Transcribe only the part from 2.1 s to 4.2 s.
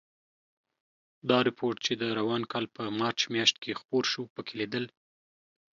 روان کال په مارچ میاشت کې خپور